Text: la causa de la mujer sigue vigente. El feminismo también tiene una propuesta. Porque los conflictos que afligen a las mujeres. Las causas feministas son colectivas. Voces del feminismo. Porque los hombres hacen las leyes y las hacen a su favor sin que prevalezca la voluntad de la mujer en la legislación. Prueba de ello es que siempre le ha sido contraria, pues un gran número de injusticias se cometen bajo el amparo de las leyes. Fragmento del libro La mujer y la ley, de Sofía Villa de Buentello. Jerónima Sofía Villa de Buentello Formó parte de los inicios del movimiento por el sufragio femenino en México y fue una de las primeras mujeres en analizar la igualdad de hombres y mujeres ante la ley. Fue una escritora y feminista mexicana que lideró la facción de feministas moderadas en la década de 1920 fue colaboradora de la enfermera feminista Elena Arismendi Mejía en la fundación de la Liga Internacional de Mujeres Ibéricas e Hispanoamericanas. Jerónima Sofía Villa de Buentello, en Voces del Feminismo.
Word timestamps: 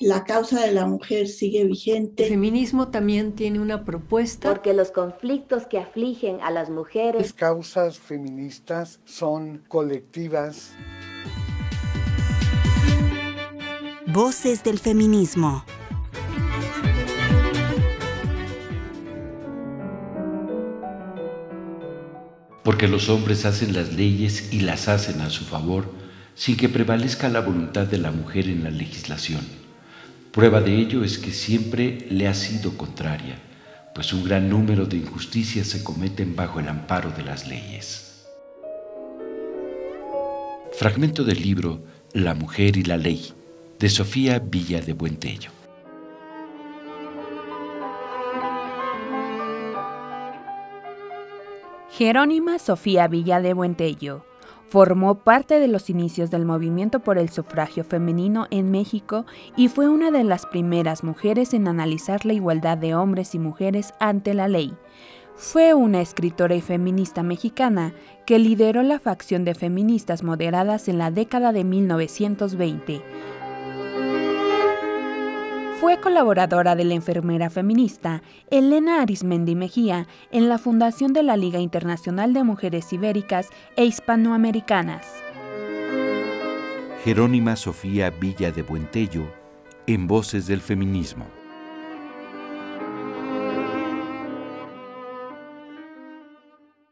la 0.00 0.24
causa 0.24 0.60
de 0.60 0.72
la 0.72 0.86
mujer 0.86 1.26
sigue 1.26 1.64
vigente. 1.64 2.24
El 2.24 2.30
feminismo 2.30 2.88
también 2.88 3.32
tiene 3.32 3.58
una 3.58 3.84
propuesta. 3.84 4.48
Porque 4.48 4.72
los 4.72 4.90
conflictos 4.90 5.66
que 5.66 5.78
afligen 5.78 6.40
a 6.40 6.50
las 6.50 6.70
mujeres. 6.70 7.20
Las 7.20 7.32
causas 7.32 7.98
feministas 7.98 9.00
son 9.04 9.64
colectivas. 9.68 10.72
Voces 14.06 14.62
del 14.62 14.78
feminismo. 14.78 15.64
Porque 22.62 22.86
los 22.86 23.08
hombres 23.08 23.44
hacen 23.46 23.72
las 23.72 23.94
leyes 23.94 24.52
y 24.52 24.60
las 24.60 24.88
hacen 24.88 25.20
a 25.22 25.30
su 25.30 25.44
favor 25.44 25.86
sin 26.34 26.56
que 26.56 26.68
prevalezca 26.68 27.28
la 27.28 27.40
voluntad 27.40 27.86
de 27.86 27.98
la 27.98 28.12
mujer 28.12 28.46
en 28.46 28.62
la 28.62 28.70
legislación. 28.70 29.67
Prueba 30.38 30.60
de 30.60 30.72
ello 30.72 31.02
es 31.02 31.18
que 31.18 31.32
siempre 31.32 32.06
le 32.10 32.28
ha 32.28 32.32
sido 32.32 32.78
contraria, 32.78 33.40
pues 33.92 34.12
un 34.12 34.22
gran 34.22 34.48
número 34.48 34.86
de 34.86 34.98
injusticias 34.98 35.66
se 35.66 35.82
cometen 35.82 36.36
bajo 36.36 36.60
el 36.60 36.68
amparo 36.68 37.10
de 37.10 37.24
las 37.24 37.48
leyes. 37.48 38.24
Fragmento 40.70 41.24
del 41.24 41.42
libro 41.42 41.82
La 42.12 42.34
mujer 42.34 42.76
y 42.76 42.84
la 42.84 42.96
ley, 42.96 43.32
de 43.80 43.88
Sofía 43.88 44.38
Villa 44.38 44.80
de 44.80 44.92
Buentello. 44.92 45.50
Jerónima 51.90 52.60
Sofía 52.60 53.08
Villa 53.08 53.40
de 53.40 53.54
Buentello 53.54 54.24
Formó 54.68 55.14
parte 55.16 55.60
de 55.60 55.68
los 55.68 55.88
inicios 55.88 56.30
del 56.30 56.44
movimiento 56.44 57.00
por 57.00 57.16
el 57.16 57.30
sufragio 57.30 57.84
femenino 57.84 58.46
en 58.50 58.70
México 58.70 59.24
y 59.56 59.68
fue 59.68 59.88
una 59.88 60.10
de 60.10 60.24
las 60.24 60.44
primeras 60.44 61.02
mujeres 61.02 61.54
en 61.54 61.68
analizar 61.68 62.26
la 62.26 62.34
igualdad 62.34 62.76
de 62.76 62.94
hombres 62.94 63.34
y 63.34 63.38
mujeres 63.38 63.94
ante 63.98 64.34
la 64.34 64.46
ley. 64.46 64.74
Fue 65.36 65.72
una 65.72 66.02
escritora 66.02 66.54
y 66.54 66.60
feminista 66.60 67.22
mexicana 67.22 67.94
que 68.26 68.38
lideró 68.38 68.82
la 68.82 68.98
facción 68.98 69.44
de 69.44 69.54
feministas 69.54 70.22
moderadas 70.22 70.88
en 70.88 70.98
la 70.98 71.10
década 71.10 71.52
de 71.52 71.64
1920 71.64 73.02
fue 75.80 76.00
colaboradora 76.00 76.74
de 76.74 76.82
la 76.82 76.94
enfermera 76.94 77.50
feminista 77.50 78.22
Elena 78.50 79.00
Arismendi 79.00 79.54
Mejía 79.54 80.08
en 80.32 80.48
la 80.48 80.58
fundación 80.58 81.12
de 81.12 81.22
la 81.22 81.36
Liga 81.36 81.60
Internacional 81.60 82.32
de 82.32 82.42
Mujeres 82.42 82.92
Ibéricas 82.92 83.48
e 83.76 83.84
Hispanoamericanas. 83.84 85.06
Jerónima 87.04 87.54
Sofía 87.54 88.10
Villa 88.10 88.50
de 88.50 88.62
Buentello, 88.62 89.32
en 89.86 90.08
Voces 90.08 90.48
del 90.48 90.60
Feminismo. 90.60 91.37